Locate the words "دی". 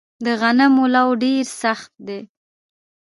2.07-2.19